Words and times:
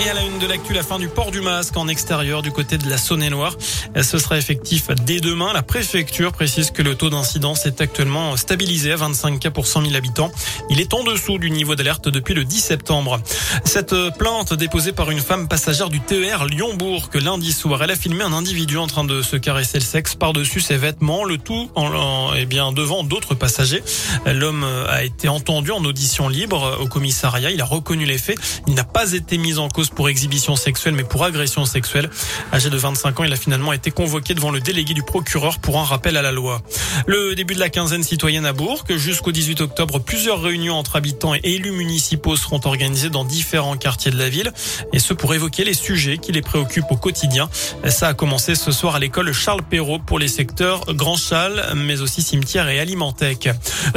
Et 0.00 0.10
à 0.10 0.14
la 0.14 0.22
une 0.22 0.38
de 0.40 0.46
l'actu, 0.46 0.72
la 0.72 0.82
fin 0.82 0.98
du 0.98 1.08
port 1.08 1.30
du 1.30 1.40
masque 1.40 1.76
en 1.76 1.86
extérieur 1.86 2.42
du 2.42 2.50
côté 2.50 2.78
de 2.78 2.90
la 2.90 2.98
Saône-et-Loire. 2.98 3.56
Ce 4.02 4.18
sera 4.18 4.36
effectif 4.36 4.88
dès 5.06 5.20
demain. 5.20 5.52
La 5.52 5.62
préfecture 5.62 6.32
précise 6.32 6.72
que 6.72 6.82
le 6.82 6.96
taux 6.96 7.10
d'incidence 7.10 7.64
est 7.64 7.80
actuellement 7.80 8.36
stabilisé 8.36 8.90
à 8.90 8.96
25 8.96 9.38
cas 9.38 9.50
pour 9.52 9.68
100 9.68 9.82
000 9.82 9.94
habitants. 9.94 10.32
Il 10.68 10.80
est 10.80 10.92
en 10.94 11.04
dessous 11.04 11.38
du 11.38 11.48
niveau 11.50 11.76
d'alerte 11.76 12.08
depuis 12.08 12.34
le 12.34 12.44
10 12.44 12.60
septembre. 12.60 13.20
Cette 13.64 13.94
plainte 14.18 14.52
déposée 14.52 14.92
par 14.92 15.12
une 15.12 15.20
femme 15.20 15.46
passagère 15.46 15.90
du 15.90 16.00
TER 16.00 16.44
Lyon-Bourg 16.46 17.08
que 17.08 17.18
lundi 17.18 17.52
soir, 17.52 17.80
elle 17.84 17.92
a 17.92 17.96
filmé 17.96 18.24
un 18.24 18.32
individu 18.32 18.78
en 18.78 18.88
train 18.88 19.04
de 19.04 19.22
se 19.22 19.36
caresser 19.36 19.78
le 19.78 19.84
sexe 19.84 20.16
par-dessus 20.16 20.60
ses 20.60 20.76
vêtements, 20.76 21.22
le 21.24 21.38
tout 21.38 21.70
en, 21.76 22.34
eh 22.34 22.46
bien, 22.46 22.72
devant 22.72 23.04
d'autres 23.04 23.34
passagers. 23.34 23.82
L'homme 24.26 24.66
a 24.88 25.04
été 25.04 25.28
entendu 25.28 25.70
en 25.70 25.84
audition 25.84 26.28
libre 26.28 26.78
au 26.80 26.86
commissariat. 26.86 27.52
Il 27.52 27.60
a 27.60 27.64
reconnu 27.64 28.06
les 28.06 28.18
faits. 28.18 28.38
Il 28.66 28.74
n'a 28.74 28.84
pas 28.84 29.12
été 29.12 29.38
mis 29.38 29.58
en 29.58 29.68
cause 29.68 29.83
pour 29.90 30.08
exhibition 30.08 30.56
sexuelle, 30.56 30.94
mais 30.94 31.04
pour 31.04 31.24
agression 31.24 31.64
sexuelle. 31.64 32.10
Âgé 32.52 32.70
de 32.70 32.76
25 32.76 33.20
ans, 33.20 33.24
il 33.24 33.32
a 33.32 33.36
finalement 33.36 33.72
été 33.72 33.90
convoqué 33.90 34.34
devant 34.34 34.50
le 34.50 34.60
délégué 34.60 34.94
du 34.94 35.02
procureur 35.02 35.58
pour 35.58 35.78
un 35.78 35.84
rappel 35.84 36.16
à 36.16 36.22
la 36.22 36.32
loi. 36.32 36.62
Le 37.06 37.34
début 37.34 37.54
de 37.54 37.60
la 37.60 37.68
quinzaine 37.68 38.02
citoyenne 38.02 38.46
à 38.46 38.52
Bourg, 38.52 38.84
jusqu'au 38.88 39.32
18 39.32 39.60
octobre, 39.60 39.98
plusieurs 39.98 40.40
réunions 40.42 40.74
entre 40.74 40.96
habitants 40.96 41.34
et 41.34 41.40
élus 41.42 41.72
municipaux 41.72 42.36
seront 42.36 42.60
organisées 42.64 43.10
dans 43.10 43.24
différents 43.24 43.76
quartiers 43.76 44.10
de 44.10 44.18
la 44.18 44.28
ville, 44.28 44.52
et 44.92 44.98
ce 44.98 45.14
pour 45.14 45.34
évoquer 45.34 45.64
les 45.64 45.74
sujets 45.74 46.18
qui 46.18 46.32
les 46.32 46.42
préoccupent 46.42 46.90
au 46.90 46.96
quotidien. 46.96 47.48
Ça 47.88 48.08
a 48.08 48.14
commencé 48.14 48.54
ce 48.54 48.72
soir 48.72 48.96
à 48.96 48.98
l'école 48.98 49.32
Charles 49.32 49.62
Perrault 49.62 49.98
pour 49.98 50.18
les 50.18 50.28
secteurs 50.28 50.94
Grand 50.94 51.16
Châle, 51.16 51.72
mais 51.76 52.00
aussi 52.00 52.22
cimetière 52.22 52.68
et 52.68 52.80
Alimentec. 52.80 53.48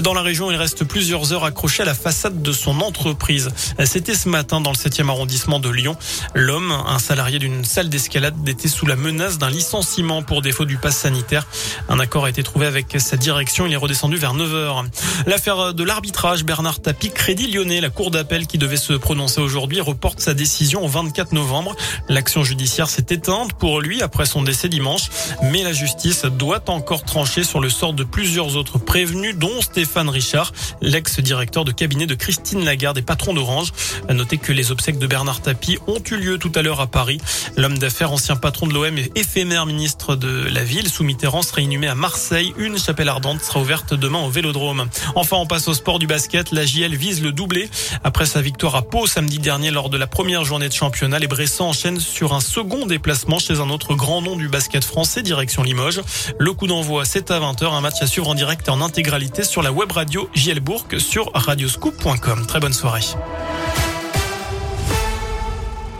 Dans 0.00 0.14
la 0.14 0.22
région, 0.22 0.50
il 0.50 0.56
reste 0.56 0.84
plusieurs 0.84 1.32
heures 1.32 1.44
accroché 1.44 1.82
à 1.82 1.86
la 1.86 1.94
façade 1.94 2.42
de 2.42 2.52
son 2.52 2.80
entreprise. 2.80 3.50
C'était 3.84 4.14
ce 4.14 4.28
matin 4.28 4.60
dans 4.60 4.70
le 4.70 4.76
7e 4.76 5.08
arrondissement 5.08 5.58
de 5.58 5.68
Lyon. 5.76 5.96
L'homme, 6.34 6.72
un 6.72 6.98
salarié 6.98 7.38
d'une 7.38 7.64
salle 7.64 7.88
d'escalade, 7.88 8.34
était 8.48 8.68
sous 8.68 8.86
la 8.86 8.96
menace 8.96 9.38
d'un 9.38 9.50
licenciement 9.50 10.22
pour 10.22 10.42
défaut 10.42 10.64
du 10.64 10.76
pass 10.78 10.96
sanitaire. 10.96 11.46
Un 11.88 12.00
accord 12.00 12.24
a 12.24 12.30
été 12.30 12.42
trouvé 12.42 12.66
avec 12.66 12.96
sa 12.98 13.16
direction. 13.16 13.66
Il 13.66 13.72
est 13.72 13.76
redescendu 13.76 14.16
vers 14.16 14.34
9 14.34 14.54
heures. 14.54 14.84
L'affaire 15.26 15.74
de 15.74 15.84
l'arbitrage, 15.84 16.44
Bernard 16.44 16.80
Tapie, 16.80 17.10
Crédit 17.10 17.48
Lyonnais, 17.48 17.80
la 17.80 17.90
cour 17.90 18.10
d'appel 18.10 18.46
qui 18.46 18.58
devait 18.58 18.76
se 18.76 18.92
prononcer 18.92 19.40
aujourd'hui, 19.40 19.80
reporte 19.80 20.20
sa 20.20 20.34
décision 20.34 20.84
au 20.84 20.88
24 20.88 21.32
novembre. 21.32 21.76
L'action 22.08 22.44
judiciaire 22.44 22.88
s'est 22.88 23.06
éteinte 23.10 23.52
pour 23.54 23.80
lui 23.80 24.02
après 24.02 24.26
son 24.26 24.42
décès 24.42 24.68
dimanche, 24.68 25.08
mais 25.42 25.62
la 25.62 25.72
justice 25.72 26.24
doit 26.24 26.62
encore 26.68 27.04
trancher 27.04 27.44
sur 27.44 27.60
le 27.60 27.68
sort 27.68 27.92
de 27.92 28.04
plusieurs 28.04 28.56
autres 28.56 28.78
prévenus, 28.78 29.36
dont 29.36 29.60
Stéphane 29.60 30.08
Richard, 30.08 30.52
l'ex-directeur 30.80 31.64
de 31.64 31.72
cabinet 31.72 32.06
de 32.06 32.14
Christine 32.14 32.64
Lagarde 32.64 32.98
et 32.98 33.02
patron 33.02 33.34
d'Orange. 33.34 33.72
À 34.08 34.14
noter 34.14 34.38
que 34.38 34.52
les 34.52 34.70
obsèques 34.70 34.98
de 34.98 35.06
Bernard 35.06 35.40
Tapie 35.40 35.65
ont 35.86 36.02
eu 36.10 36.16
lieu 36.16 36.38
tout 36.38 36.52
à 36.54 36.62
l'heure 36.62 36.80
à 36.80 36.86
Paris. 36.86 37.18
L'homme 37.56 37.78
d'affaires, 37.78 38.12
ancien 38.12 38.36
patron 38.36 38.66
de 38.66 38.74
l'OM 38.74 38.98
et 38.98 39.10
éphémère 39.14 39.66
ministre 39.66 40.16
de 40.16 40.48
la 40.48 40.64
ville, 40.64 40.88
sous 40.88 41.04
Mitterrand, 41.04 41.42
sera 41.42 41.60
inhumé 41.60 41.88
à 41.88 41.94
Marseille. 41.94 42.54
Une 42.58 42.78
chapelle 42.78 43.08
ardente 43.08 43.42
sera 43.42 43.60
ouverte 43.60 43.94
demain 43.94 44.20
au 44.20 44.30
Vélodrome. 44.30 44.88
Enfin, 45.14 45.36
on 45.36 45.46
passe 45.46 45.68
au 45.68 45.74
sport 45.74 45.98
du 45.98 46.06
basket. 46.06 46.52
La 46.52 46.64
JL 46.64 46.94
vise 46.94 47.22
le 47.22 47.32
doublé. 47.32 47.68
Après 48.04 48.26
sa 48.26 48.40
victoire 48.40 48.76
à 48.76 48.82
Pau 48.82 49.06
samedi 49.06 49.38
dernier 49.38 49.70
lors 49.70 49.90
de 49.90 49.96
la 49.96 50.06
première 50.06 50.44
journée 50.44 50.68
de 50.68 50.74
championnat, 50.74 51.18
les 51.18 51.26
Bressans 51.28 51.68
enchaînent 51.68 52.00
sur 52.00 52.32
un 52.32 52.40
second 52.40 52.86
déplacement 52.86 53.38
chez 53.38 53.60
un 53.60 53.70
autre 53.70 53.94
grand 53.94 54.22
nom 54.22 54.36
du 54.36 54.48
basket 54.48 54.84
français, 54.84 55.22
direction 55.22 55.62
Limoges. 55.62 56.00
Le 56.38 56.52
coup 56.52 56.66
d'envoi, 56.66 57.04
c'est 57.04 57.30
à 57.30 57.40
20h. 57.40 57.72
Un 57.72 57.80
match 57.80 58.00
à 58.00 58.06
suivre 58.06 58.28
en 58.28 58.34
direct 58.34 58.68
et 58.68 58.70
en 58.70 58.80
intégralité 58.80 59.44
sur 59.44 59.62
la 59.62 59.72
web 59.72 59.90
radio 59.90 60.28
JL 60.34 60.60
Bourg 60.60 60.86
sur 60.98 61.30
radioscoop.com. 61.34 62.46
Très 62.46 62.60
bonne 62.60 62.72
soirée. 62.72 63.02